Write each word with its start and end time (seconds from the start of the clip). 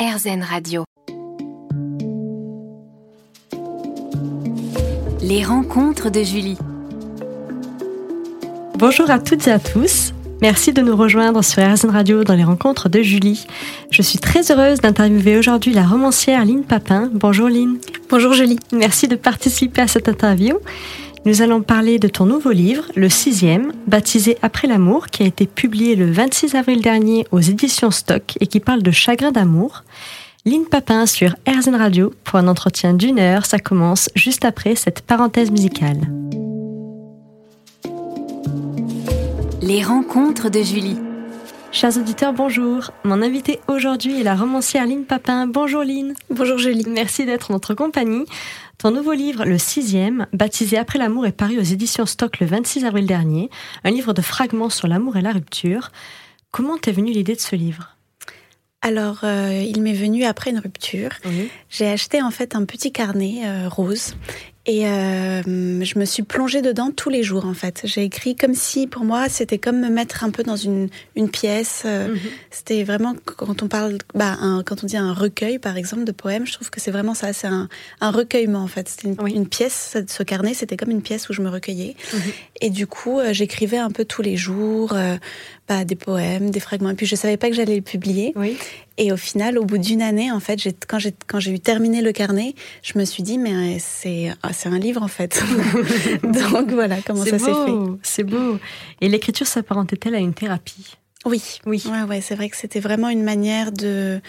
RZN 0.00 0.42
Radio. 0.42 0.84
Les 5.20 5.44
rencontres 5.44 6.08
de 6.08 6.22
Julie. 6.22 6.56
Bonjour 8.78 9.10
à 9.10 9.18
toutes 9.18 9.46
et 9.46 9.52
à 9.52 9.58
tous. 9.58 10.14
Merci 10.40 10.72
de 10.72 10.80
nous 10.80 10.96
rejoindre 10.96 11.44
sur 11.44 11.62
RZN 11.62 11.90
Radio 11.90 12.24
dans 12.24 12.34
les 12.34 12.44
rencontres 12.44 12.88
de 12.88 13.02
Julie. 13.02 13.46
Je 13.90 14.00
suis 14.00 14.18
très 14.18 14.50
heureuse 14.50 14.80
d'interviewer 14.80 15.36
aujourd'hui 15.36 15.74
la 15.74 15.86
romancière 15.86 16.46
Lynne 16.46 16.64
Papin. 16.64 17.10
Bonjour 17.12 17.50
Lynne. 17.50 17.76
Bonjour 18.08 18.32
Julie. 18.32 18.58
Merci 18.72 19.06
de 19.06 19.16
participer 19.16 19.82
à 19.82 19.86
cette 19.86 20.08
interview. 20.08 20.56
Nous 21.26 21.42
allons 21.42 21.60
parler 21.60 21.98
de 21.98 22.08
ton 22.08 22.24
nouveau 22.24 22.50
livre, 22.50 22.86
le 22.96 23.10
sixième, 23.10 23.72
baptisé 23.86 24.38
Après 24.40 24.66
l'amour, 24.66 25.08
qui 25.08 25.22
a 25.22 25.26
été 25.26 25.46
publié 25.46 25.94
le 25.94 26.10
26 26.10 26.54
avril 26.54 26.80
dernier 26.80 27.26
aux 27.30 27.40
éditions 27.40 27.90
Stock 27.90 28.38
et 28.40 28.46
qui 28.46 28.58
parle 28.58 28.82
de 28.82 28.90
chagrin 28.90 29.30
d'amour. 29.30 29.84
Lynne 30.46 30.64
Papin 30.64 31.04
sur 31.04 31.34
RZN 31.46 31.74
Radio 31.74 32.14
pour 32.24 32.38
un 32.38 32.48
entretien 32.48 32.94
d'une 32.94 33.18
heure. 33.18 33.44
Ça 33.44 33.58
commence 33.58 34.08
juste 34.14 34.46
après 34.46 34.76
cette 34.76 35.02
parenthèse 35.02 35.50
musicale. 35.50 35.98
Les 39.60 39.82
rencontres 39.82 40.48
de 40.48 40.62
Julie. 40.62 40.96
Chers 41.70 41.98
auditeurs, 41.98 42.32
bonjour. 42.32 42.90
Mon 43.04 43.20
invité 43.20 43.60
aujourd'hui 43.68 44.20
est 44.20 44.24
la 44.24 44.34
romancière 44.34 44.86
Lynne 44.86 45.04
Papin. 45.04 45.46
Bonjour 45.46 45.82
Lynne. 45.82 46.14
Bonjour 46.30 46.56
Julie. 46.56 46.86
Merci 46.88 47.26
d'être 47.26 47.50
en 47.50 47.54
notre 47.54 47.74
compagnie. 47.74 48.24
Ton 48.80 48.92
nouveau 48.92 49.12
livre, 49.12 49.44
le 49.44 49.58
sixième, 49.58 50.26
baptisé 50.32 50.78
Après 50.78 50.98
l'amour, 50.98 51.26
est 51.26 51.32
paru 51.32 51.58
aux 51.58 51.62
éditions 51.62 52.06
Stock 52.06 52.40
le 52.40 52.46
26 52.46 52.86
avril 52.86 53.04
dernier. 53.04 53.50
Un 53.84 53.90
livre 53.90 54.14
de 54.14 54.22
fragments 54.22 54.70
sur 54.70 54.88
l'amour 54.88 55.18
et 55.18 55.20
la 55.20 55.32
rupture. 55.32 55.90
Comment 56.50 56.78
t'est 56.78 56.90
venue 56.90 57.12
l'idée 57.12 57.34
de 57.34 57.40
ce 57.40 57.56
livre? 57.56 57.98
Alors, 58.80 59.18
euh, 59.22 59.62
il 59.62 59.82
m'est 59.82 59.92
venu 59.92 60.24
après 60.24 60.48
une 60.48 60.60
rupture. 60.60 61.10
J'ai 61.68 61.88
acheté 61.88 62.22
en 62.22 62.30
fait 62.30 62.54
un 62.54 62.64
petit 62.64 62.90
carnet 62.90 63.42
euh, 63.44 63.68
rose 63.68 64.14
et 64.66 64.86
euh, 64.86 65.42
je 65.82 65.98
me 65.98 66.04
suis 66.04 66.22
plongée 66.22 66.60
dedans 66.60 66.90
tous 66.94 67.08
les 67.08 67.22
jours 67.22 67.46
en 67.46 67.54
fait. 67.54 67.80
J'ai 67.84 68.04
écrit 68.04 68.36
comme 68.36 68.54
si 68.54 68.86
pour 68.86 69.04
moi 69.04 69.30
c'était 69.30 69.56
comme 69.56 69.80
me 69.80 69.88
mettre 69.88 70.22
un 70.22 70.30
peu 70.30 70.42
dans 70.42 70.56
une, 70.56 70.88
une 71.16 71.30
pièce. 71.30 71.84
Mhm. 71.86 72.18
C'était 72.50 72.84
vraiment 72.84 73.14
quand 73.24 73.62
on 73.62 73.68
parle, 73.68 73.96
bah, 74.14 74.36
quand 74.66 74.84
on 74.84 74.86
dit 74.86 74.98
un 74.98 75.14
recueil 75.14 75.58
par 75.58 75.78
exemple 75.78 76.04
de 76.04 76.12
poèmes, 76.12 76.46
je 76.46 76.52
trouve 76.52 76.68
que 76.68 76.78
c'est 76.78 76.90
vraiment 76.90 77.14
ça. 77.14 77.32
C'est 77.32 77.46
un, 77.46 77.68
un, 78.02 78.10
recueillement 78.10 78.60
en 78.60 78.66
fait. 78.66 78.86
C'était 78.88 79.08
une, 79.08 79.16
une, 79.28 79.48
pièce. 79.48 79.96
Ce 80.06 80.22
carnet 80.22 80.52
c'était 80.52 80.76
comme 80.76 80.90
une 80.90 81.02
pièce 81.02 81.30
où 81.30 81.32
je 81.32 81.40
me 81.40 81.48
recueillais. 81.48 81.96
Mhm. 82.12 82.20
Et 82.60 82.70
du 82.70 82.86
coup 82.86 83.18
j'écrivais 83.32 83.78
un 83.78 83.90
peu 83.90 84.04
tous 84.04 84.20
les 84.20 84.36
jours 84.36 84.94
bah, 85.68 85.84
des 85.84 85.96
poèmes, 85.96 86.50
des 86.50 86.60
fragments. 86.60 86.90
Et 86.90 86.94
puis 86.94 87.06
je 87.06 87.16
savais 87.16 87.38
pas 87.38 87.48
que 87.48 87.56
j'allais 87.56 87.76
le 87.76 87.82
publier. 87.82 88.34
Oui. 88.36 88.58
Et 89.02 89.12
au 89.12 89.16
final, 89.16 89.56
au 89.56 89.64
bout 89.64 89.78
d'une 89.78 90.02
année, 90.02 90.30
en 90.30 90.40
fait, 90.40 90.60
quand 90.86 90.98
j'ai 90.98 91.14
quand 91.26 91.40
j'ai 91.40 91.52
eu 91.52 91.58
terminé 91.58 92.02
le 92.02 92.12
carnet, 92.12 92.54
je 92.82 92.98
me 92.98 93.06
suis 93.06 93.22
dit 93.22 93.38
mais 93.38 93.78
c'est 93.78 94.30
ah, 94.42 94.52
c'est 94.52 94.68
un 94.68 94.78
livre 94.78 95.02
en 95.02 95.08
fait. 95.08 95.42
Donc 96.22 96.70
voilà 96.70 96.98
comment 97.06 97.24
ça 97.24 97.38
s'est 97.38 97.38
fait. 97.38 97.72
C'est 98.02 98.24
beau. 98.24 98.58
Et 99.00 99.08
l'écriture 99.08 99.46
s'apparentait-elle 99.46 100.14
à 100.14 100.18
une 100.18 100.34
thérapie? 100.34 100.98
Oui, 101.24 101.60
oui. 101.64 101.82
Ouais, 101.86 102.02
ouais, 102.02 102.20
c'est 102.20 102.34
vrai 102.34 102.50
que 102.50 102.58
c'était 102.58 102.80
vraiment 102.80 103.08
une 103.08 103.22
manière 103.22 103.72
de 103.72 104.20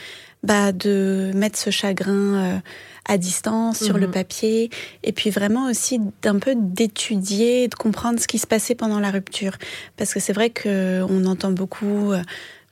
bah 0.44 0.72
de 0.72 1.32
mettre 1.36 1.60
ce 1.60 1.70
chagrin 1.70 2.14
euh, 2.14 2.58
à 3.06 3.18
distance 3.18 3.84
sur 3.84 3.98
le 3.98 4.08
mhm. 4.08 4.14
papier 4.14 4.70
et 5.04 5.12
puis 5.12 5.32
vraiment 5.32 5.70
aussi 5.70 6.00
d'un 6.22 6.40
peu 6.40 6.56
d'étudier, 6.56 7.68
de 7.68 7.76
comprendre 7.76 8.22
ce 8.22 8.28
qui 8.28 8.40
se 8.40 8.48
passait 8.48 8.76
pendant 8.76 9.02
la 9.02 9.12
rupture 9.12 9.58
parce 9.98 10.14
que 10.14 10.22
c'est 10.22 10.34
vrai 10.34 10.50
que 10.50 11.04
on 11.10 11.26
entend 11.26 11.52
beaucoup 11.52 12.14
euh, 12.14 12.22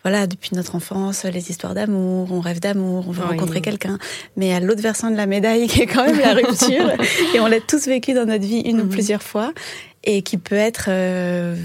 voilà, 0.03 0.27
depuis 0.27 0.51
notre 0.55 0.75
enfance, 0.75 1.25
les 1.25 1.49
histoires 1.49 1.73
d'amour, 1.73 2.29
on 2.31 2.39
rêve 2.39 2.59
d'amour, 2.59 3.05
on 3.07 3.11
veut 3.11 3.23
rencontrer 3.23 3.61
quelqu'un. 3.61 3.97
Mais 4.37 4.53
à 4.53 4.59
l'autre 4.59 4.81
versant 4.81 5.11
de 5.11 5.17
la 5.17 5.25
médaille, 5.25 5.67
qui 5.69 5.81
est 5.81 5.87
quand 5.87 6.05
même 6.05 6.19
la 6.19 6.33
rupture, 6.33 6.91
et 7.35 7.39
on 7.39 7.47
l'a 7.47 7.59
tous 7.59 7.85
vécu 7.85 8.13
dans 8.13 8.25
notre 8.25 8.45
vie 8.45 8.61
une 8.61 8.79
ou 8.79 8.85
mhm. 8.85 8.89
plusieurs 8.89 9.23
fois, 9.23 9.51
et 10.05 10.21
qui 10.21 10.37
peut 10.37 10.55
être 10.55 10.85
euh, 10.87 11.55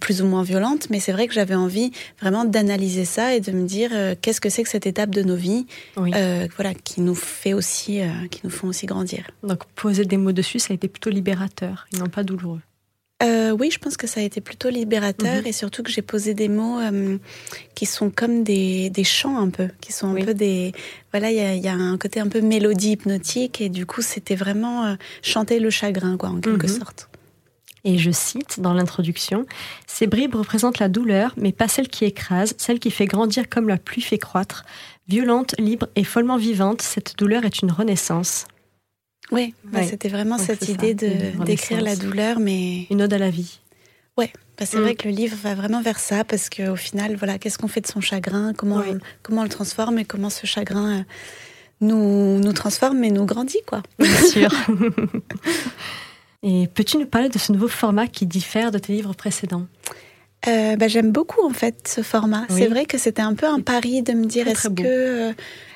plus 0.00 0.20
ou 0.20 0.26
moins 0.26 0.42
violente. 0.42 0.88
Mais 0.90 1.00
c'est 1.00 1.12
vrai 1.12 1.26
que 1.26 1.32
j'avais 1.32 1.54
envie 1.54 1.90
vraiment 2.20 2.44
d'analyser 2.44 3.06
ça 3.06 3.34
et 3.34 3.40
de 3.40 3.50
me 3.52 3.66
dire 3.66 3.90
euh, 3.94 4.14
qu'est-ce 4.20 4.42
que 4.42 4.50
c'est 4.50 4.62
que 4.62 4.68
cette 4.68 4.86
étape 4.86 5.10
de 5.10 5.22
nos 5.22 5.36
vies, 5.36 5.66
euh, 5.96 6.46
voilà, 6.56 6.74
qui 6.74 7.00
nous 7.00 7.14
fait 7.14 7.54
aussi, 7.54 8.00
qui 8.30 8.40
nous 8.44 8.50
font 8.50 8.68
aussi 8.68 8.84
grandir. 8.84 9.30
Donc 9.42 9.64
poser 9.74 10.04
des 10.04 10.18
mots 10.18 10.32
dessus, 10.32 10.58
ça 10.58 10.72
a 10.72 10.74
été 10.74 10.88
plutôt 10.88 11.10
libérateur 11.10 11.86
et 11.94 11.96
non 11.96 12.08
pas 12.08 12.22
douloureux. 12.22 12.60
Euh, 13.20 13.50
oui, 13.50 13.70
je 13.72 13.78
pense 13.78 13.96
que 13.96 14.06
ça 14.06 14.20
a 14.20 14.22
été 14.22 14.40
plutôt 14.40 14.68
libérateur 14.68 15.42
mhm. 15.42 15.46
et 15.46 15.52
surtout 15.52 15.82
que 15.82 15.90
j'ai 15.90 16.02
posé 16.02 16.34
des 16.34 16.48
mots 16.48 16.78
euh, 16.78 17.18
qui 17.74 17.84
sont 17.84 18.10
comme 18.10 18.44
des, 18.44 18.90
des, 18.90 19.02
chants 19.02 19.38
un 19.38 19.50
peu, 19.50 19.68
qui 19.80 19.92
sont 19.92 20.14
un 20.14 20.24
peu 20.24 20.34
des... 20.34 20.72
Voilà, 21.12 21.32
il 21.32 21.62
y 21.62 21.68
a, 21.68 21.72
un 21.72 21.98
côté 21.98 22.20
un 22.20 22.28
peu 22.28 22.40
mélodie 22.40 22.92
hypnotique 22.92 23.60
et 23.60 23.68
du 23.70 23.86
coup 23.86 24.02
c'était 24.02 24.36
vraiment 24.36 24.84
euh, 24.84 24.94
chanter 25.22 25.58
le 25.58 25.70
chagrin, 25.70 26.16
quoi, 26.16 26.28
en 26.28 26.40
quelque 26.40 26.68
mhm. 26.68 26.78
sorte. 26.78 27.08
Et 27.84 27.98
je 27.98 28.10
cite 28.10 28.60
dans 28.60 28.74
l'introduction, 28.74 29.46
Ces 29.86 30.06
bribes 30.06 30.34
représentent 30.34 30.78
la 30.78 30.88
douleur, 30.88 31.34
mais 31.36 31.52
pas 31.52 31.68
celle 31.68 31.88
qui 31.88 32.04
écrase, 32.04 32.54
celle 32.58 32.78
qui 32.78 32.90
fait 32.90 33.06
grandir 33.06 33.48
comme 33.48 33.68
la 33.68 33.78
pluie 33.78 34.02
fait 34.02 34.18
croître. 34.18 34.64
Violente, 35.08 35.54
libre 35.58 35.88
et 35.96 36.04
follement 36.04 36.36
vivante, 36.36 36.82
cette 36.82 37.16
douleur 37.16 37.44
est 37.44 37.62
une 37.62 37.72
renaissance. 37.72 38.46
Oui, 39.30 39.54
bah, 39.64 39.82
c'était 39.82 40.08
vraiment 40.08 40.38
cette 40.38 40.68
idée 40.68 40.94
de 40.94 41.44
d'écrire 41.44 41.82
la 41.82 41.96
douleur, 41.96 42.40
mais 42.40 42.86
une 42.90 43.02
ode 43.02 43.12
à 43.12 43.18
la 43.18 43.30
vie. 43.30 43.60
Ouais, 44.16 44.32
bah, 44.58 44.66
c'est 44.66 44.78
vrai 44.78 44.92
mm. 44.92 44.96
que 44.96 45.08
le 45.08 45.14
livre 45.14 45.36
va 45.42 45.54
vraiment 45.54 45.80
vers 45.80 45.98
ça 45.98 46.24
parce 46.24 46.48
qu'au 46.50 46.76
final, 46.76 47.14
voilà, 47.16 47.38
qu'est-ce 47.38 47.58
qu'on 47.58 47.68
fait 47.68 47.80
de 47.80 47.86
son 47.86 48.00
chagrin, 48.00 48.52
comment 48.52 48.78
on, 48.78 48.98
comment 49.22 49.42
on 49.42 49.44
le 49.44 49.50
transforme 49.50 49.98
et 49.98 50.04
comment 50.04 50.30
ce 50.30 50.46
chagrin 50.46 50.98
euh, 50.98 51.02
nous 51.80 52.40
nous 52.40 52.52
transforme 52.52 53.04
et 53.04 53.10
nous 53.10 53.24
grandit, 53.24 53.60
quoi. 53.66 53.82
Bien 53.98 54.22
sûr. 54.28 54.50
et 56.42 56.66
peux-tu 56.74 56.98
nous 56.98 57.06
parler 57.06 57.28
de 57.28 57.38
ce 57.38 57.52
nouveau 57.52 57.68
format 57.68 58.08
qui 58.08 58.26
diffère 58.26 58.72
de 58.72 58.78
tes 58.78 58.92
livres 58.92 59.14
précédents? 59.14 59.66
Euh, 60.46 60.76
bah, 60.76 60.88
J'aime 60.88 61.10
beaucoup 61.10 61.44
en 61.44 61.52
fait 61.52 61.88
ce 61.88 62.02
format. 62.02 62.46
C'est 62.48 62.68
vrai 62.68 62.84
que 62.84 62.98
c'était 62.98 63.22
un 63.22 63.34
peu 63.34 63.46
un 63.46 63.60
pari 63.60 64.02
de 64.02 64.12
me 64.12 64.26
dire 64.26 64.46
est-ce 64.48 64.68
que 64.68 64.82
euh, 64.84 65.32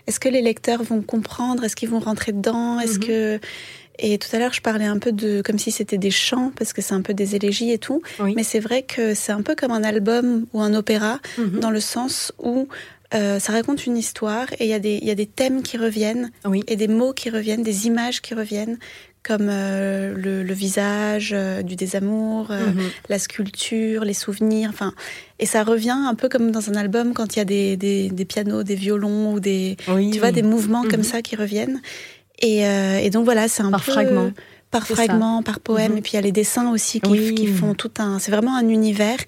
est-ce 0.06 0.20
que 0.20 0.28
les 0.28 0.42
lecteurs 0.42 0.82
vont 0.82 1.02
comprendre? 1.02 1.64
Est-ce 1.64 1.76
qu'ils 1.76 1.88
vont 1.88 2.00
rentrer 2.00 2.32
dedans? 2.32 2.80
Est-ce 2.80 2.98
mhm. 2.98 3.06
que 3.06 3.40
et 3.98 4.18
tout 4.18 4.28
à 4.34 4.38
l'heure, 4.38 4.52
je 4.52 4.62
parlais 4.62 4.86
un 4.86 4.98
peu 4.98 5.12
de 5.12 5.42
comme 5.42 5.58
si 5.58 5.70
c'était 5.70 5.98
des 5.98 6.10
chants 6.10 6.50
parce 6.56 6.72
que 6.72 6.80
c'est 6.80 6.94
un 6.94 7.02
peu 7.02 7.14
des 7.14 7.36
élégies 7.36 7.70
et 7.72 7.78
tout. 7.78 8.02
Mais 8.20 8.42
c'est 8.42 8.60
vrai 8.60 8.82
que 8.82 9.14
c'est 9.14 9.32
un 9.32 9.42
peu 9.42 9.54
comme 9.54 9.70
un 9.70 9.84
album 9.84 10.46
ou 10.52 10.60
un 10.60 10.74
opéra 10.74 11.20
mhm. 11.38 11.60
dans 11.60 11.70
le 11.70 11.80
sens 11.80 12.32
où 12.38 12.68
euh, 13.14 13.38
ça 13.38 13.52
raconte 13.52 13.86
une 13.86 13.98
histoire 13.98 14.46
et 14.54 14.64
il 14.64 14.68
y, 14.68 14.74
a 14.74 14.78
des, 14.78 14.98
y 15.02 15.10
a 15.10 15.14
des 15.14 15.26
thèmes 15.26 15.62
qui 15.62 15.76
reviennent 15.76 16.30
et 16.66 16.76
des 16.76 16.88
mots 16.88 17.12
qui 17.12 17.28
reviennent, 17.28 17.62
des 17.62 17.86
images 17.86 18.22
qui 18.22 18.34
reviennent 18.34 18.78
comme 19.22 19.48
euh, 19.48 20.14
le, 20.16 20.52
visage 20.52 21.30
euh, 21.32 21.62
du 21.62 21.76
désamour, 21.76 22.50
euh, 22.50 22.66
mhm. 22.66 22.90
la 23.08 23.18
sculpture, 23.18 24.04
les 24.04 24.14
souvenirs, 24.14 24.70
enfin, 24.72 24.92
et 25.38 25.46
ça 25.46 25.62
revient 25.62 25.90
un 25.90 26.14
peu 26.14 26.28
comme 26.28 26.50
dans 26.50 26.70
un 26.70 26.74
album 26.74 27.14
quand 27.14 27.36
il 27.36 27.38
y 27.38 27.42
a 27.42 27.44
des, 27.44 27.76
des, 27.76 28.24
pianos, 28.24 28.64
des 28.64 28.74
violons 28.74 29.34
ou 29.34 29.40
des, 29.40 29.76
tu 29.86 30.18
vois, 30.18 30.32
des 30.32 30.42
mouvements 30.42 30.82
comme 30.82 30.98
mhm. 30.98 31.04
ça 31.04 31.22
qui 31.22 31.36
reviennent. 31.36 31.80
Et, 32.40 32.62
et 32.62 33.10
donc 33.10 33.24
voilà, 33.24 33.46
c'est 33.46 33.62
un 33.62 33.70
par 33.70 33.84
peu 33.84 33.92
fragment. 33.92 34.32
par 34.72 34.86
fragment, 34.86 35.42
par 35.44 35.60
poème, 35.60 35.92
mhm. 35.92 35.98
et 35.98 36.02
puis 36.02 36.12
il 36.12 36.16
y 36.16 36.18
a 36.18 36.22
les 36.22 36.32
dessins 36.32 36.72
aussi 36.72 37.00
qui, 37.00 37.34
qui 37.34 37.46
font 37.46 37.74
tout 37.74 37.92
un, 37.98 38.18
c'est 38.18 38.32
vraiment 38.32 38.56
un 38.56 38.68
univers. 38.68 39.18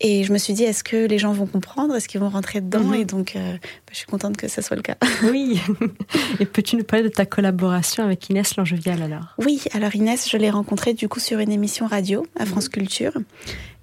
Et 0.00 0.22
je 0.22 0.32
me 0.32 0.38
suis 0.38 0.52
dit, 0.52 0.62
est-ce 0.62 0.84
que 0.84 1.06
les 1.06 1.18
gens 1.18 1.32
vont 1.32 1.46
comprendre? 1.46 1.96
Est-ce 1.96 2.06
qu'ils 2.06 2.20
vont 2.20 2.28
rentrer 2.28 2.60
dedans? 2.60 2.84
Mhm. 2.84 2.94
Et 2.94 3.04
donc, 3.04 3.34
euh, 3.34 3.52
bah, 3.54 3.90
je 3.90 3.96
suis 3.96 4.06
contente 4.06 4.36
que 4.36 4.46
ça 4.46 4.62
soit 4.62 4.76
le 4.76 4.82
cas. 4.82 4.96
Oui. 5.24 5.60
Et 6.40 6.46
peux-tu 6.46 6.76
nous 6.76 6.84
parler 6.84 7.04
de 7.04 7.08
ta 7.08 7.26
collaboration 7.26 8.04
avec 8.04 8.30
Inès 8.30 8.56
Langevial 8.56 9.02
alors? 9.02 9.34
Oui, 9.38 9.62
alors 9.72 9.94
Inès, 9.96 10.28
je 10.30 10.36
l'ai 10.36 10.50
rencontrée 10.50 10.94
du 10.94 11.08
coup 11.08 11.18
sur 11.18 11.40
une 11.40 11.50
émission 11.50 11.86
radio 11.86 12.24
à 12.38 12.46
France 12.46 12.66
mhm. 12.66 12.70
Culture. 12.70 13.12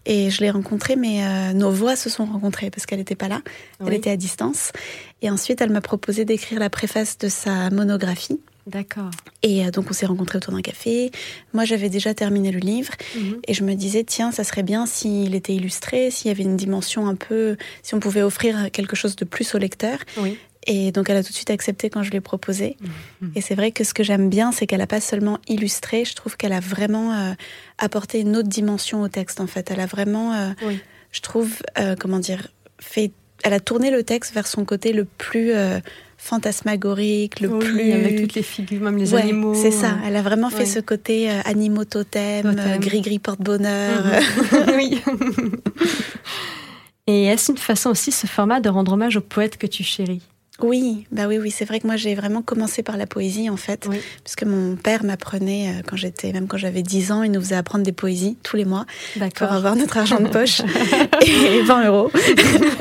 Et 0.06 0.30
je 0.30 0.42
l'ai 0.42 0.52
rencontrée, 0.52 0.96
mais 0.96 1.24
euh, 1.24 1.54
nos 1.54 1.72
voix 1.72 1.96
se 1.96 2.10
sont 2.10 2.26
rencontrées 2.26 2.70
parce 2.70 2.86
qu'elle 2.86 3.00
n'était 3.00 3.16
pas 3.16 3.28
là. 3.28 3.42
Elle 3.86 3.94
était 3.94 4.12
à 4.12 4.18
distance. 4.18 4.72
Et 5.22 5.32
ensuite, 5.32 5.62
elle 5.62 5.72
m'a 5.72 5.82
proposé 5.82 6.26
d'écrire 6.26 6.60
la 6.60 6.70
préface 6.70 7.18
de 7.18 7.28
sa 7.28 7.72
monographie. 7.72 8.40
D'accord. 8.68 9.12
Et 9.44 9.66
euh, 9.66 9.70
donc 9.70 9.86
on 9.90 9.94
s'est 9.94 10.08
rencontrés 10.08 10.38
autour 10.38 10.54
d'un 10.54 10.62
café. 10.62 11.12
Moi 11.54 11.66
j'avais 11.66 11.90
déjà 11.90 12.14
terminé 12.14 12.52
le 12.52 12.60
livre 12.60 12.94
mhm. 13.16 13.40
et 13.48 13.54
je 13.54 13.64
me 13.64 13.76
disais 13.76 14.04
tiens 14.04 14.32
ça 14.32 14.44
serait 14.44 14.64
bien 14.64 14.86
s'il 14.88 15.36
était 15.36 15.54
illustré, 15.54 16.10
s'il 16.10 16.30
y 16.30 16.32
avait 16.32 16.44
une 16.44 16.58
dimension 16.58 17.08
un 17.08 17.16
peu, 17.16 17.58
si 17.84 17.94
on 17.94 18.00
pouvait 18.00 18.24
offrir 18.24 18.72
quelque 18.72 18.96
chose 18.96 19.16
de 19.16 19.26
plus 19.26 19.54
au 19.54 19.60
lecteur. 19.60 20.00
Oui. 20.18 20.38
Et 20.68 20.92
donc 20.92 21.12
elle 21.12 21.18
a 21.18 21.24
tout 21.24 21.30
de 21.30 21.36
suite 21.36 21.52
accepté 21.52 21.92
quand 21.92 22.02
je 22.02 22.10
l'ai 22.10 22.22
proposé. 22.22 22.78
Mhm. 23.22 23.32
Et 23.36 23.42
c'est 23.42 23.54
vrai 23.54 23.72
que 23.72 23.84
ce 23.84 23.94
que 23.94 24.04
j'aime 24.04 24.30
bien, 24.30 24.52
c'est 24.52 24.66
qu'elle 24.66 24.80
n'a 24.80 24.88
pas 24.88 25.02
seulement 25.02 25.38
illustré, 25.48 26.04
je 26.04 26.16
trouve 26.16 26.36
qu'elle 26.36 26.54
a 26.54 26.60
vraiment 26.60 27.14
euh, 27.14 27.34
apporté 27.78 28.20
une 28.20 28.36
autre 28.36 28.50
dimension 28.50 29.04
au 29.04 29.10
texte 29.10 29.40
en 29.42 29.48
fait. 29.48 29.70
Elle 29.70 29.80
a 29.80 29.86
vraiment, 29.86 30.34
euh, 30.34 30.50
je 31.12 31.22
trouve, 31.22 31.62
comment 32.00 32.18
dire, 32.18 32.48
fait, 32.80 33.12
elle 33.44 33.54
a 33.54 33.60
tourné 33.60 33.92
le 33.92 34.02
texte 34.02 34.34
vers 34.34 34.48
son 34.48 34.66
côté 34.66 34.92
le 34.92 35.06
plus 35.06 35.54
fantasmagorique, 36.26 37.40
le 37.40 37.60
plus 37.60 37.92
avec 37.92 38.20
toutes 38.20 38.34
les 38.34 38.42
figures, 38.42 38.82
même 38.82 38.98
les 38.98 39.14
animaux. 39.14 39.54
C'est 39.54 39.72
ça. 39.72 39.98
Elle 40.06 40.16
a 40.16 40.24
vraiment 40.24 40.50
fait 40.50 40.66
ce 40.66 40.80
côté 40.80 41.30
euh, 41.30 41.42
animaux 41.46 41.86
totem, 41.86 42.56
euh, 42.58 42.78
gris 42.78 43.02
gris 43.02 43.20
porte-bonheur. 43.20 44.04
Mhm. 44.06 44.76
oui. 44.76 45.02
Et 47.08 47.26
est-ce 47.26 47.52
une 47.52 47.60
façon 47.60 47.92
aussi, 47.92 48.12
ce 48.12 48.26
format, 48.26 48.60
de 48.60 48.70
rendre 48.70 48.94
hommage 48.94 49.16
aux 49.18 49.22
poètes 49.22 49.58
que 49.58 49.68
tu 49.68 49.84
chéris? 49.84 50.24
Oui, 50.62 51.06
bah 51.12 51.28
oui, 51.28 51.38
oui, 51.38 51.52
c'est 51.52 51.66
vrai 51.66 51.82
que 51.82 51.88
moi 51.88 51.98
j'ai 51.98 52.16
vraiment 52.16 52.42
commencé 52.42 52.82
par 52.82 52.96
la 52.96 53.06
poésie 53.06 53.50
en 53.50 53.58
fait, 53.58 53.90
puisque 54.24 54.44
mon 54.44 54.78
père 54.78 55.04
m'apprenait 55.04 55.70
euh, 55.70 55.82
quand 55.86 55.98
j'étais, 55.98 56.32
même 56.32 56.48
quand 56.48 56.58
j'avais 56.58 56.82
10 56.82 57.12
ans, 57.12 57.24
il 57.24 57.32
nous 57.32 57.42
faisait 57.42 57.58
apprendre 57.58 57.84
des 57.84 57.92
poésies 57.92 58.38
tous 58.42 58.56
les 58.56 58.64
mois 58.64 58.86
pour 59.36 59.52
avoir 59.52 59.76
notre 59.76 59.98
argent 59.98 60.20
de 60.20 60.30
poche 60.30 60.62
et 61.26 61.62
20 61.62 61.88
euros. 61.88 62.10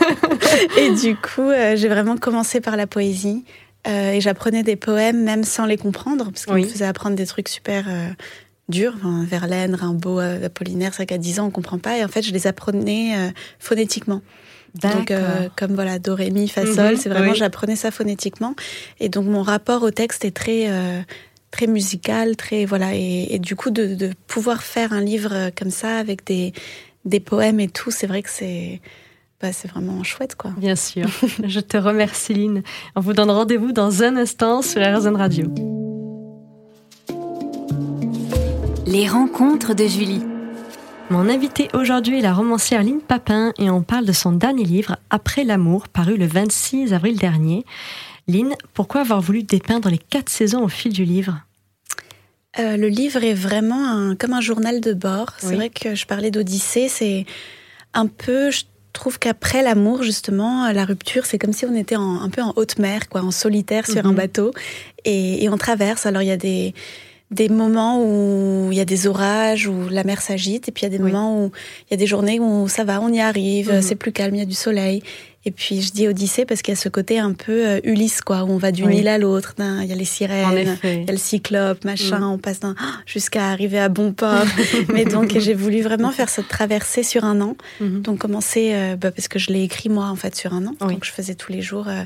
et 0.79 0.91
du 0.93 1.17
coup, 1.17 1.50
euh, 1.50 1.75
j'ai 1.76 1.88
vraiment 1.88 2.17
commencé 2.17 2.61
par 2.61 2.76
la 2.76 2.87
poésie 2.87 3.44
euh, 3.88 4.12
et 4.12 4.20
j'apprenais 4.20 4.62
des 4.62 4.77
poèmes 4.77 5.25
même 5.25 5.43
sans 5.43 5.67
les 5.67 5.77
comprendre, 5.77 6.27
parce 6.27 6.47
qu'il 6.47 6.55
me 6.55 6.62
faisait 6.62 6.87
apprendre 6.87 7.17
des 7.17 7.27
trucs 7.27 7.49
super 7.49 7.87
durs, 8.69 8.94
Verlaine, 9.27 9.75
Rimbaud, 9.75 10.20
Apollinaire, 10.20 10.94
c'est 10.94 11.06
qu'à 11.06 11.19
10 11.19 11.41
ans 11.41 11.47
on 11.47 11.50
comprend 11.50 11.79
pas, 11.79 11.99
et 11.99 12.05
en 12.05 12.09
fait 12.09 12.23
je 12.23 12.32
les 12.32 12.47
apprenais 12.47 13.32
phonétiquement. 13.59 14.23
Donc, 14.75 15.11
euh, 15.11 15.49
comme 15.56 15.73
voilà, 15.75 15.99
do, 15.99 16.15
ré, 16.15 16.31
mi, 16.31 16.49
fa, 16.49 16.67
sol, 16.67 16.93
mhm. 16.93 16.97
c'est 16.97 17.09
vraiment, 17.09 17.35
j'apprenais 17.35 17.76
ça 17.76 17.91
phonétiquement. 17.91 18.55
Et 18.99 19.09
donc, 19.09 19.26
mon 19.26 19.43
rapport 19.43 19.82
au 19.82 19.91
texte 19.91 20.25
est 20.25 20.35
très, 20.35 20.69
euh, 20.69 21.00
très 21.50 21.67
musical, 21.67 22.37
très, 22.37 22.65
voilà. 22.65 22.94
Et, 22.94 23.38
du 23.38 23.55
coup, 23.55 23.71
de, 23.71 23.94
de, 23.94 24.11
pouvoir 24.26 24.62
faire 24.62 24.93
un 24.93 25.00
livre 25.00 25.31
euh, 25.32 25.50
comme 25.56 25.71
ça, 25.71 25.99
avec 25.99 26.26
des, 26.26 26.53
des 27.05 27.21
poèmes 27.21 27.61
et 27.61 27.69
tout, 27.69 27.91
c'est 27.91 28.06
vrai 28.06 28.23
que 28.23 28.31
c'est. 28.31 28.81
Bah, 29.41 29.53
c'est 29.53 29.69
vraiment 29.69 30.03
chouette, 30.05 30.37
quoi. 30.37 30.53
Bien 30.56 30.77
sûr. 30.77 31.06
Je 31.44 31.61
te 31.61 31.77
remercie, 31.77 32.35
Lynn. 32.35 32.62
On 32.97 33.00
vous 33.00 33.12
donne 33.12 33.31
rendez-vous 33.31 33.73
dans 33.73 34.03
un 34.03 34.17
instant 34.17 34.62
sur 34.62 34.81
RZN 34.81 35.17
Radio. 35.17 35.53
Les 38.87 39.09
rencontres 39.09 39.75
de 39.75 39.87
Julie. 39.87 40.23
Mon 41.11 41.29
invité 41.29 41.69
aujourd'hui 41.75 42.19
est 42.19 42.23
la 42.23 42.33
romancière 42.33 42.83
Lynne 42.83 43.03
Papin 43.03 43.53
et 43.59 43.69
on 43.69 43.83
parle 43.83 44.06
de 44.06 44.12
son 44.12 44.33
dernier 44.33 44.65
livre, 44.65 44.97
Après 45.11 45.45
l'amour, 45.45 45.89
paru 45.89 46.17
le 46.17 46.27
26 46.27 46.95
avril 46.95 47.19
dernier. 47.19 47.65
Lynn, 48.27 48.55
pourquoi 48.73 49.03
avoir 49.03 49.21
voulu 49.21 49.43
dépeindre 49.43 49.91
les 49.91 49.99
quatre 49.99 50.31
saisons 50.31 50.65
au 50.65 50.69
fil 50.69 50.93
du 50.95 51.05
livre? 51.05 51.41
Euh, 52.59 52.79
Le 52.79 52.89
livre 52.89 53.23
est 53.23 53.35
vraiment 53.35 54.15
comme 54.19 54.33
un 54.33 54.41
journal 54.41 54.81
de 54.81 54.95
bord. 54.95 55.35
C'est 55.39 55.55
vrai 55.55 55.69
que 55.69 55.95
je 55.95 56.06
parlais 56.06 56.31
d'Odyssée, 56.31 56.89
c'est 56.89 57.27
un 57.93 58.06
peu, 58.06 58.51
je 58.51 58.62
trouve 58.95 59.19
qu'après 59.19 59.62
l'amour, 59.62 60.03
justement, 60.03 60.73
la 60.73 60.87
rupture, 60.87 61.27
c'est 61.27 61.39
comme 61.39 61.53
si 61.53 61.67
on 61.67 61.75
était 61.75 61.97
un 61.97 62.31
peu 62.31 62.41
en 62.41 62.55
haute 62.56 62.79
mer, 62.79 63.11
quoi, 63.11 63.21
en 63.21 63.31
solitaire 63.31 63.87
sur 63.87 64.06
un 64.06 64.11
mhm. 64.11 64.17
bateau, 64.17 64.53
et, 65.05 65.45
et 65.45 65.49
on 65.51 65.59
traverse. 65.59 66.06
Alors 66.06 66.23
il 66.23 66.29
y 66.29 66.33
a 66.33 66.39
des 66.39 66.73
des 67.35 67.49
moments 67.49 68.03
où 68.03 68.69
il 68.73 68.79
y 68.79 68.81
a 68.81 68.85
des 68.85 69.07
orages, 69.07 69.67
où 69.67 69.89
la 69.91 70.05
mer 70.05 70.23
s'agite, 70.23 70.69
et 70.69 70.73
puis 70.73 70.87
il 70.87 70.93
y 70.93 70.95
a 70.95 70.97
des 70.97 71.03
moments 71.03 71.45
où 71.45 71.53
il 71.89 71.91
y 71.91 71.95
a 71.95 71.97
des 71.97 72.07
journées 72.07 72.41
où 72.41 72.69
ça 72.69 72.85
va, 72.85 73.01
on 73.01 73.13
y 73.13 73.21
arrive, 73.21 73.73
mhm. 73.73 73.83
c'est 73.83 73.97
plus 73.97 74.13
calme, 74.13 74.35
il 74.35 74.39
y 74.39 74.43
a 74.43 74.47
du 74.47 74.55
soleil. 74.55 75.03
Et 75.47 75.51
puis 75.51 75.83
je 75.83 75.93
dis 75.93 76.09
Odyssée 76.09 76.47
parce 76.47 76.63
qu'il 76.63 76.73
y 76.73 76.77
a 76.77 76.81
ce 76.81 76.89
côté 76.89 77.19
un 77.19 77.35
peu 77.35 77.67
euh, 77.67 77.81
Ulysse, 77.85 78.23
quoi, 78.23 78.45
où 78.45 78.51
on 78.51 78.57
va 78.57 78.73
d'une 78.73 78.93
île 78.93 79.09
à 79.09 79.19
l'autre. 79.19 79.55
Il 79.59 79.85
y 79.85 79.93
a 79.93 79.95
les 79.95 80.05
sirènes, 80.05 80.79
il 80.83 81.05
y 81.05 81.09
a 81.09 81.13
le 81.13 81.19
cyclope, 81.19 81.85
machin, 81.85 82.21
mm. 82.21 82.33
on 82.33 82.39
passe 82.39 82.61
jusqu'à 83.05 83.49
arriver 83.49 83.79
à 83.79 83.89
bon 83.89 84.13
port. 84.13 84.47
Mais 84.93 85.05
donc 85.05 85.39
j'ai 85.39 85.55
voulu 85.55 85.83
vraiment 85.83 86.13
faire 86.13 86.31
cette 86.31 86.49
traversée 86.49 87.03
sur 87.03 87.25
un 87.25 87.41
an. 87.43 87.57
Mm-hmm. 87.83 88.03
Donc 88.03 88.19
commencer, 88.19 88.71
euh, 88.73 88.97
bah, 88.97 89.11
parce 89.11 89.29
que 89.29 89.39
je 89.39 89.53
l'ai 89.53 89.63
écrit 89.63 89.91
moi 89.91 90.07
en 90.07 90.17
fait 90.17 90.35
sur 90.35 90.55
un 90.55 90.67
an. 90.67 90.75
Donc 90.81 91.05
je 91.05 91.13
faisais 91.13 91.35
tous 91.35 91.53
les 91.53 91.61
jours. 91.61 91.89
Euh, 91.89 92.05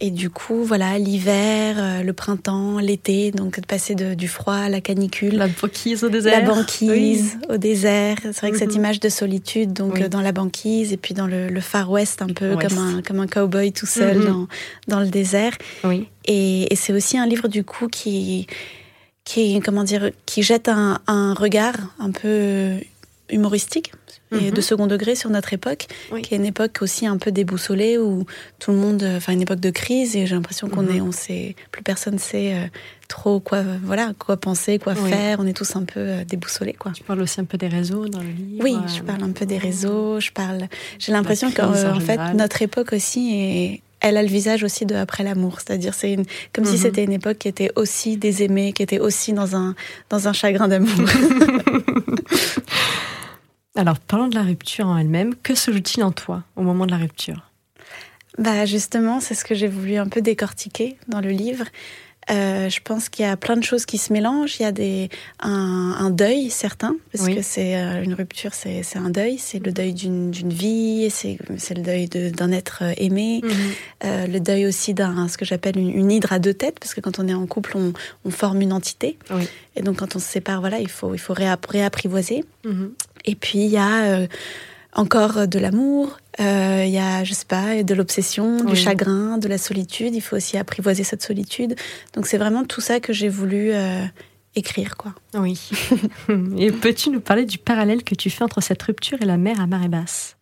et 0.00 0.10
du 0.10 0.28
coup, 0.28 0.64
voilà, 0.64 0.98
l'hiver, 0.98 2.02
le 2.02 2.12
printemps, 2.12 2.78
l'été, 2.78 3.30
donc 3.30 3.60
de 3.60 3.66
passer 3.66 3.94
de, 3.94 4.14
du 4.14 4.26
froid 4.26 4.54
à 4.54 4.68
la 4.68 4.80
canicule. 4.80 5.36
La 5.36 5.46
banquise 5.46 6.02
au 6.02 6.08
désert. 6.08 6.40
La 6.40 6.46
banquise 6.46 7.38
au 7.48 7.56
désert. 7.56 8.16
C'est 8.22 8.40
vrai 8.40 8.50
que 8.50 8.58
cette 8.58 8.70
mm-hmm. 8.70 8.76
image 8.76 9.00
de 9.00 9.08
solitude, 9.08 9.72
donc 9.72 10.00
dans 10.08 10.20
la 10.20 10.32
banquise 10.32 10.92
et 10.92 10.96
puis 10.96 11.14
dans 11.14 11.26
le, 11.26 11.48
le 11.48 11.60
Far 11.60 11.90
West 11.90 12.22
un 12.22 12.26
peu 12.26 12.56
comme 12.56 12.74
comme 12.74 12.78
un, 12.78 13.02
comme 13.02 13.20
un 13.20 13.26
cowboy 13.26 13.72
tout 13.72 13.86
seul 13.86 14.18
mhm. 14.18 14.24
dans, 14.24 14.48
dans 14.88 15.00
le 15.00 15.08
désert. 15.08 15.56
Oui. 15.84 16.08
Et, 16.24 16.72
et 16.72 16.76
c'est 16.76 16.92
aussi 16.92 17.18
un 17.18 17.26
livre 17.26 17.48
du 17.48 17.64
coup 17.64 17.88
qui, 17.88 18.46
qui, 19.24 19.60
comment 19.60 19.84
dire, 19.84 20.10
qui 20.26 20.42
jette 20.42 20.68
un, 20.68 21.00
un 21.06 21.34
regard 21.34 21.76
un 21.98 22.10
peu 22.10 22.76
humoristique 23.30 23.92
et 24.32 24.48
mhm. 24.48 24.50
de 24.50 24.60
second 24.60 24.86
degré 24.86 25.14
sur 25.14 25.30
notre 25.30 25.52
époque, 25.52 25.86
qui 26.22 26.34
est 26.34 26.36
une 26.36 26.44
époque 26.44 26.78
aussi 26.80 27.06
un 27.06 27.16
peu 27.16 27.30
déboussolée 27.30 27.98
où 27.98 28.24
tout 28.58 28.70
le 28.70 28.76
monde, 28.76 29.06
enfin 29.16 29.32
une 29.32 29.42
époque 29.42 29.60
de 29.60 29.70
crise 29.70 30.16
et 30.16 30.26
j'ai 30.26 30.34
l'impression 30.34 30.68
qu'on 30.68 30.82
mhm. 30.82 30.96
est, 30.96 31.00
on 31.00 31.12
sait, 31.12 31.56
plus 31.70 31.82
personne 31.82 32.18
sait 32.18 32.54
euh, 32.54 32.66
trop 33.08 33.40
quoi, 33.40 33.62
voilà, 33.82 34.12
quoi 34.18 34.36
penser, 34.36 34.78
quoi 34.78 34.94
faire. 34.94 35.38
On 35.40 35.46
est 35.46 35.56
tous 35.56 35.76
un 35.76 35.84
peu 35.84 36.00
euh, 36.00 36.24
déboussolés, 36.24 36.74
quoi. 36.74 36.92
Tu 36.92 37.02
parles 37.02 37.20
aussi 37.20 37.40
un 37.40 37.44
peu 37.44 37.58
des 37.58 37.68
réseaux 37.68 38.08
dans 38.08 38.20
le 38.20 38.30
livre. 38.30 38.62
Oui, 38.62 38.76
je 38.94 39.02
parle 39.02 39.22
un 39.22 39.32
peu 39.32 39.46
des 39.46 39.58
réseaux. 39.58 40.20
Je 40.20 40.30
parle. 40.32 40.68
J'ai 40.98 41.12
l'impression 41.12 41.50
qu'en 41.50 41.70
en 41.70 42.00
fait 42.00 42.34
notre 42.34 42.62
époque 42.62 42.92
aussi 42.92 43.34
est 43.34 43.80
elle 44.00 44.18
a 44.18 44.22
le 44.22 44.28
visage 44.28 44.62
aussi 44.64 44.84
de 44.84 44.94
après 44.94 45.24
l'amour, 45.24 45.60
c'est-à-dire 45.60 45.94
c'est 45.94 46.12
une, 46.12 46.24
comme 46.52 46.66
si 46.66 46.72
mhm. 46.72 46.78
c'était 46.78 47.04
une 47.04 47.12
époque 47.12 47.38
qui 47.38 47.48
était 47.48 47.70
aussi 47.74 48.18
désaimée, 48.18 48.74
qui 48.74 48.82
était 48.82 48.98
aussi 48.98 49.32
dans 49.32 49.56
un 49.56 49.74
dans 50.10 50.28
un 50.28 50.34
chagrin 50.34 50.68
d'amour. 50.68 50.90
Alors, 53.76 53.98
parlons 53.98 54.28
de 54.28 54.34
la 54.34 54.42
rupture 54.42 54.86
en 54.86 54.96
elle-même. 54.96 55.34
Que 55.42 55.54
se 55.54 55.72
joue-t-il 55.72 56.04
en 56.04 56.12
toi 56.12 56.44
au 56.56 56.62
moment 56.62 56.86
de 56.86 56.92
la 56.92 56.98
rupture? 56.98 57.50
Bah 58.38 58.66
justement, 58.66 59.20
c'est 59.20 59.34
ce 59.34 59.44
que 59.44 59.54
j'ai 59.54 59.68
voulu 59.68 59.96
un 59.96 60.08
peu 60.08 60.20
décortiquer 60.20 60.96
dans 61.06 61.20
le 61.20 61.30
livre. 61.30 61.66
Euh, 62.30 62.70
je 62.70 62.80
pense 62.82 63.08
qu'il 63.08 63.24
y 63.24 63.28
a 63.28 63.36
plein 63.36 63.56
de 63.56 63.62
choses 63.62 63.84
qui 63.84 63.98
se 63.98 64.12
mélangent. 64.12 64.58
Il 64.58 64.62
y 64.62 64.66
a 64.66 64.72
des, 64.72 65.10
un, 65.40 66.10
deuil 66.10 66.50
certain, 66.50 66.96
parce 67.12 67.28
que 67.28 67.42
c'est 67.42 67.76
euh, 67.76 68.02
une 68.02 68.14
rupture, 68.14 68.54
c'est 68.54 68.82
un 68.96 69.10
deuil. 69.10 69.38
C'est 69.38 69.64
le 69.64 69.72
deuil 69.72 69.92
d'une 69.92 70.32
vie, 70.32 71.08
c'est 71.10 71.38
le 71.48 71.82
deuil 71.82 72.08
d'un 72.08 72.50
être 72.50 72.78
euh, 72.82 72.92
aimé, 72.96 73.42
mhm. 73.42 74.32
le 74.32 74.38
deuil 74.38 74.66
aussi 74.66 74.94
d'un 74.94 75.28
ce 75.28 75.36
que 75.36 75.44
j'appelle 75.44 75.76
une, 75.76 76.10
hydre 76.10 76.32
à 76.32 76.38
deux 76.38 76.54
têtes, 76.54 76.80
parce 76.80 76.94
que 76.94 77.00
quand 77.00 77.18
on 77.18 77.28
est 77.28 77.34
en 77.34 77.46
couple, 77.46 77.76
on, 77.76 77.92
on 78.24 78.30
forme 78.30 78.62
une 78.62 78.72
entité. 78.72 79.18
Et 79.76 79.82
donc 79.82 79.98
quand 79.98 80.16
on 80.16 80.18
se 80.18 80.26
sépare, 80.26 80.60
voilà, 80.60 80.80
il 80.80 80.90
faut, 80.90 81.14
il 81.14 81.20
faut 81.20 81.34
réapprivoiser. 81.34 82.44
Mhm. 82.64 82.92
Et 83.24 83.34
puis 83.34 83.60
il 83.60 83.70
y 83.70 83.78
a 83.78 84.26
encore 84.94 85.48
de 85.48 85.58
l'amour, 85.58 86.18
euh, 86.40 86.84
il 86.86 86.92
y 86.92 86.98
a, 86.98 87.24
je 87.24 87.32
sais 87.32 87.46
pas, 87.46 87.82
de 87.82 87.94
l'obsession, 87.94 88.64
du 88.64 88.76
chagrin, 88.76 89.38
de 89.38 89.48
la 89.48 89.58
solitude. 89.58 90.14
Il 90.14 90.20
faut 90.20 90.36
aussi 90.36 90.56
apprivoiser 90.56 91.04
cette 91.04 91.22
solitude. 91.22 91.74
Donc 92.14 92.26
c'est 92.26 92.38
vraiment 92.38 92.64
tout 92.64 92.80
ça 92.80 93.00
que 93.00 93.12
j'ai 93.12 93.28
voulu 93.28 93.70
euh, 93.72 94.04
écrire, 94.54 94.96
quoi. 94.96 95.14
Oui. 95.34 95.70
et 96.58 96.72
peux-tu 96.72 97.10
nous 97.10 97.20
parler 97.20 97.44
du 97.44 97.58
parallèle 97.58 98.02
que 98.02 98.14
tu 98.14 98.30
fais 98.30 98.44
entre 98.44 98.60
cette 98.60 98.82
rupture 98.82 99.18
et 99.20 99.26
la 99.26 99.36
mer 99.36 99.60
à 99.60 99.66
marée 99.66 99.88
basse? 99.88 100.36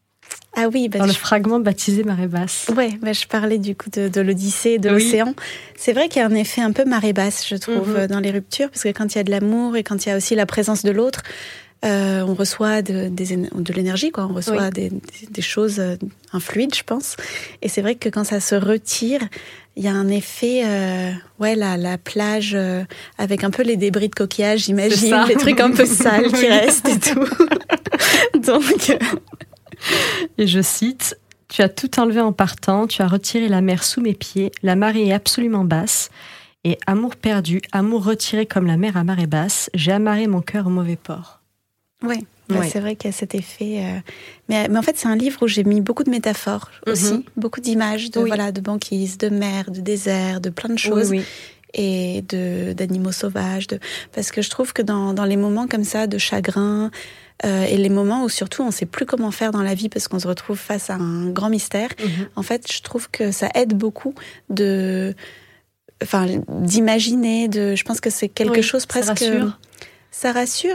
Ah 0.55 0.69
oui, 0.73 0.89
bah, 0.89 0.99
dans 0.99 1.07
le 1.07 1.13
fragment 1.13 1.61
baptisé 1.61 2.05
marée 2.05 2.27
basse. 2.27 2.71
Ouais, 2.77 2.91
bah, 3.01 3.15
je 3.15 3.27
parlais 3.27 3.59
du 3.59 3.75
coup 3.75 3.89
de, 3.89 4.21
l'Odyssée, 4.21 4.79
de 4.79 4.91
l'océan. 4.91 5.35
C'est 5.77 5.95
vrai 5.95 6.09
qu'il 6.09 6.21
y 6.21 6.23
a 6.23 6.27
un 6.27 6.35
effet 6.35 6.61
un 6.61 6.73
peu 6.73 6.85
marée 6.85 7.15
basse, 7.15 7.47
je 7.49 7.57
trouve, 7.57 7.99
mhm. 7.99 8.07
dans 8.07 8.21
les 8.21 8.31
ruptures, 8.31 8.69
parce 8.69 8.83
que 8.83 8.91
quand 8.91 9.15
il 9.15 9.19
y 9.19 9.21
a 9.21 9.25
de 9.25 9.31
l'amour 9.31 9.77
et 9.77 9.83
quand 9.83 10.05
il 10.05 10.11
y 10.11 10.13
a 10.13 10.17
aussi 10.17 10.35
la 10.35 10.45
présence 10.45 10.83
de 10.83 10.91
l'autre, 10.91 11.23
euh, 11.85 12.25
on 12.27 12.35
reçoit 12.35 12.81
de, 12.83 13.09
de 13.09 13.73
l'énergie, 13.73 14.11
quoi. 14.11 14.29
On 14.31 14.35
reçoit 14.35 14.71
des, 14.71 14.93
des, 15.31 15.43
choses, 15.43 15.81
euh, 15.81 15.97
un 16.33 16.39
fluide, 16.39 16.75
je 16.75 16.85
pense. 16.85 17.17
Et 17.61 17.69
c'est 17.69 17.83
vrai 17.83 17.97
que 17.97 18.09
quand 18.09 18.25
ça 18.25 18.39
se 18.39 18.55
retire, 18.55 19.21
il 19.75 19.83
y 19.83 19.89
a 19.89 19.93
un 19.93 20.09
effet, 20.09 20.63
euh, 20.65 21.11
ouais, 21.41 21.57
la, 21.57 21.77
la 21.77 21.99
plage 21.99 22.53
euh, 22.55 22.85
avec 23.19 23.43
un 23.43 23.51
peu 23.51 23.63
les 23.63 23.77
débris 23.77 24.09
de 24.09 24.15
coquillage, 24.15 24.61
j'imagine, 24.61 25.25
les 25.27 25.35
trucs 25.35 25.61
un 25.61 25.73
peu 25.73 25.87
sales 25.87 26.31
qui 26.31 26.47
restent 26.47 26.89
et 26.89 26.99
tout. 27.01 27.27
Donc. 28.47 28.97
et 30.39 30.47
je 30.47 30.61
cite. 30.61 31.19
Tu 31.49 31.61
as 31.61 31.69
tout 31.69 32.01
enlevé 32.01 32.21
en 32.21 32.33
partant, 32.33 32.87
tu 32.87 33.03
as 33.03 33.09
retiré 33.09 33.49
la 33.49 33.61
mer 33.61 33.85
sous 33.85 34.01
mes 34.01 34.15
pieds, 34.15 34.53
la 34.63 34.75
marée 34.75 35.09
est 35.09 35.13
absolument 35.13 35.65
basse, 35.65 36.09
et 36.65 36.79
amour 36.87 37.15
perdu, 37.17 37.61
amour 37.73 38.05
retiré 38.05 38.47
comme 38.47 38.67
la 38.67 38.79
mer 38.79 38.97
à 38.97 39.05
marée 39.05 39.27
basse, 39.27 39.69
j'ai 39.75 39.93
amarré 39.93 40.29
mon 40.29 40.41
cœur 40.41 40.69
au 40.69 40.71
mauvais 40.71 40.97
port. 40.97 41.42
Oui, 42.03 42.27
bah, 42.49 42.61
c'est 42.71 42.81
vrai 42.81 42.97
qu'il 42.97 43.11
y 43.11 43.15
a 43.15 43.17
cet 43.17 43.35
effet. 43.35 43.83
Euh, 43.85 43.99
mais, 44.49 44.69
mais, 44.69 44.79
en 44.79 44.83
fait, 44.83 44.97
c'est 44.99 45.09
un 45.09 45.17
livre 45.17 45.43
où 45.43 45.49
j'ai 45.49 45.65
mis 45.65 45.81
beaucoup 45.81 46.05
de 46.05 46.11
métaphores 46.11 46.71
mhm. 46.87 46.93
aussi, 46.93 47.25
beaucoup 47.37 47.61
d'images 47.61 48.11
de, 48.11 48.21
voilà, 48.21 48.53
de 48.53 48.61
banquise, 48.61 49.19
de 49.19 49.29
mer, 49.29 49.71
de 49.71 49.81
désert, 49.81 50.41
de 50.41 50.51
plein 50.51 50.73
de 50.73 50.79
choses. 50.79 51.13
et 51.75 52.23
de 52.29 52.75
d'animaux 52.75 53.13
sauvages. 53.13 53.67
De... 53.67 53.79
Parce 54.15 54.31
que 54.31 54.43
je 54.43 54.51
trouve 54.51 54.75
que 54.75 54.83
dans, 54.83 55.15
dans 55.15 55.25
les 55.25 55.39
moments 55.39 55.67
comme 55.67 55.85
ça 55.85 56.07
de 56.07 56.19
chagrin, 56.19 56.91
euh, 57.45 57.65
et 57.65 57.77
les 57.77 57.89
moments 57.89 58.25
où 58.25 58.29
surtout 58.29 58.63
on 58.63 58.67
ne 58.67 58.73
sait 58.73 58.87
plus 58.87 59.07
comment 59.07 59.31
faire 59.31 59.51
dans 59.51 59.63
la 59.63 59.75
vie 59.75 59.89
parce 59.89 60.07
qu'on 60.07 60.21
se 60.21 60.29
retrouve 60.29 60.59
face 60.59 60.91
à 60.91 60.95
un 60.95 61.31
grand 61.31 61.49
mystère, 61.49 61.89
mhm. 61.99 62.29
en 62.37 62.43
fait, 62.43 62.71
je 62.71 62.83
trouve 62.83 63.11
que 63.11 63.33
ça 63.33 63.49
aide 63.55 63.75
beaucoup 63.75 64.15
de, 64.51 65.15
enfin, 66.03 66.27
d'imaginer. 66.49 67.49
De, 67.49 67.75
je 67.75 67.85
pense 67.85 68.01
que 68.01 68.11
c'est 68.11 68.29
quelque 68.29 68.63
chose 68.63 68.87
presque 68.87 69.19
ça 69.19 69.27
rassure 69.27 69.59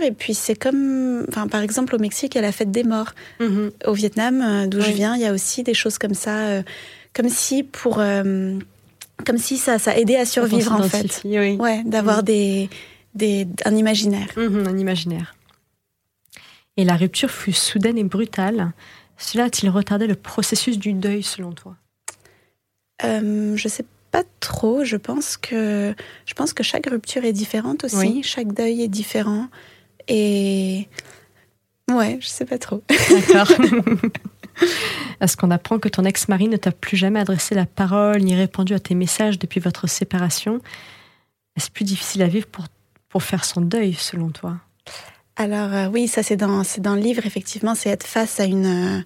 et 0.01 0.12
puis 0.12 0.34
c'est 0.34 0.56
comme, 0.56 1.25
enfin, 1.29 1.48
par 1.48 1.62
exemple 1.62 1.96
au 1.96 2.00
Mexique, 2.00 2.36
il 2.36 2.38
y 2.38 2.39
a 2.39 2.41
la 2.41 2.51
fête 2.51 2.72
des 2.72 2.84
morts. 2.84 3.13
Mhm. 3.39 3.72
Au 3.86 3.94
Vietnam, 3.94 4.41
euh, 4.41 4.67
d'où 4.67 4.82
je 4.82 4.91
viens, 4.91 5.15
il 5.15 5.22
y 5.22 5.25
a 5.25 5.34
aussi 5.34 5.63
des 5.63 5.74
choses 5.74 5.98
comme 5.98 6.13
ça, 6.13 6.38
euh, 6.48 6.63
comme 7.13 7.29
si 7.29 7.63
pour, 7.63 8.00
euh, 8.00 8.58
comme 9.25 9.38
si 9.38 9.58
ça, 9.58 9.79
ça 9.79 9.98
aidait 9.98 10.17
à 10.17 10.25
survivre 10.25 10.74
en 10.74 10.84
fait. 10.84 11.22
Oui. 11.24 11.56
Ouais, 11.58 11.84
d'avoir 11.86 12.17
mhm. 12.17 12.24
des, 12.24 12.70
des, 13.13 13.48
un 13.65 13.75
imaginaire. 13.75 14.27
Mhm, 14.36 14.67
un 14.67 14.77
imaginaire. 14.77 15.36
Et 16.75 16.84
la 16.84 16.96
rupture 16.96 17.32
fut 17.32 17.53
soudaine 17.53 17.98
et 17.98 18.03
brutale. 18.03 18.72
Cela 19.17 19.46
a-t-il 19.46 19.70
retardé 19.70 20.06
le 20.06 20.15
processus 20.15 20.77
du 20.77 20.94
deuil 20.94 21.24
selon 21.24 21.51
toi? 21.51 21.75
Euh, 23.03 23.56
Je 23.56 23.67
sais 23.67 23.84
pas 23.84 23.89
trop. 24.39 24.83
Je 24.83 24.95
pense 24.95 25.38
que 25.38 25.93
je 26.25 26.33
pense 26.33 26.53
que 26.53 26.63
chaque 26.63 26.88
rupture 26.88 27.25
est 27.25 27.33
différente 27.33 27.83
aussi. 27.83 28.24
Chaque 28.24 28.53
deuil 28.53 28.81
est 28.81 28.88
différent. 28.88 29.47
Et 30.07 30.88
ouais, 31.91 32.17
je 32.21 32.27
sais 32.27 32.45
pas 32.45 32.57
trop. 32.57 32.81
D'accord. 33.09 33.51
Est-ce 35.21 35.38
qu'on 35.38 35.51
apprend 35.51 35.79
que 35.79 35.89
ton 35.89 36.03
ex-mari 36.03 36.47
ne 36.47 36.57
t'a 36.57 36.71
plus 36.71 36.97
jamais 36.97 37.19
adressé 37.19 37.55
la 37.55 37.65
parole 37.65 38.21
ni 38.21 38.36
répondu 38.36 38.74
à 38.74 38.79
tes 38.79 38.95
messages 38.95 39.39
depuis 39.39 39.59
votre 39.59 39.88
séparation? 39.88 40.62
Est-ce 41.55 41.71
plus 41.71 41.86
difficile 41.86 42.21
à 42.21 42.27
vivre 42.27 42.47
pour, 42.47 42.65
pour 43.09 43.24
faire 43.24 43.45
son 43.45 43.62
deuil, 43.62 43.93
selon 43.93 44.29
toi? 44.29 44.57
Alors 45.36 45.74
euh, 45.74 45.88
oui, 45.88 46.07
ça 46.07 46.24
c'est 46.24 46.36
dans, 46.36 46.63
dans 46.79 46.95
le 46.95 47.01
livre, 47.01 47.25
effectivement, 47.25 47.75
c'est 47.75 47.89
être 47.89 48.05
face 48.05 48.39
à 48.39 48.45
une, 48.45 48.97
euh, 48.97 49.01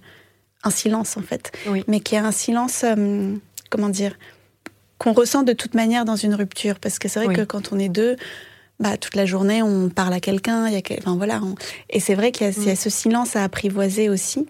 un 0.63 0.69
silence 0.69 1.17
en 1.17 1.21
fait. 1.21 1.51
Mais 1.87 1.99
qui 1.99 2.15
est 2.15 2.19
un 2.19 2.31
silence, 2.31 2.83
euh, 2.83 3.35
comment 3.69 3.89
dire, 3.89 4.13
qu'on 5.01 5.13
ressent 5.13 5.41
de 5.41 5.53
toute 5.53 5.73
manière 5.73 6.05
dans 6.05 6.15
une 6.15 6.35
rupture. 6.35 6.77
Parce 6.77 6.99
que 6.99 7.07
c'est 7.07 7.25
vrai 7.25 7.33
que 7.33 7.41
quand 7.41 7.73
on 7.73 7.79
est 7.79 7.89
deux, 7.89 8.17
bah, 8.79 8.97
toute 8.97 9.15
la 9.15 9.25
journée, 9.25 9.63
on 9.63 9.89
parle 9.89 10.13
à 10.13 10.19
quelqu'un. 10.19 10.69
Enfin, 10.99 11.15
voilà, 11.15 11.41
Et 11.89 11.99
c'est 11.99 12.13
vrai 12.13 12.31
qu'il 12.31 12.45
y, 12.45 12.69
a 12.69 12.75
ce 12.75 12.89
silence 12.91 13.35
à 13.35 13.43
apprivoiser 13.43 14.09
aussi. 14.09 14.45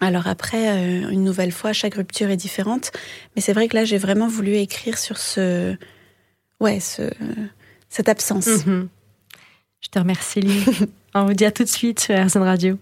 Alors 0.00 0.26
après, 0.26 0.70
euh, 0.70 1.10
une 1.10 1.22
nouvelle 1.22 1.52
fois, 1.52 1.72
chaque 1.72 1.94
rupture 1.94 2.30
est 2.30 2.36
différente. 2.36 2.90
Mais 3.36 3.42
c'est 3.42 3.52
vrai 3.52 3.68
que 3.68 3.76
là, 3.76 3.84
j'ai 3.84 3.98
vraiment 3.98 4.26
voulu 4.26 4.56
écrire 4.56 4.98
sur 4.98 5.18
ce... 5.18 5.76
Ouais, 6.58 6.80
ce... 6.80 7.02
cette 7.88 8.08
absence. 8.08 8.66
Mhm. 8.66 8.88
Je 9.82 9.88
te 9.88 10.00
remercie, 10.00 10.40
Lily. 10.40 10.64
On 11.14 11.26
vous 11.26 11.34
dit 11.34 11.44
à 11.44 11.52
tout 11.52 11.62
de 11.62 11.68
suite 11.68 12.00
sur 12.00 12.16
RZN 12.16 12.42
Radio. 12.42 12.76